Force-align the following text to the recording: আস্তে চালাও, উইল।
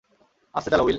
আস্তে 0.55 0.69
চালাও, 0.69 0.85
উইল। 0.85 0.89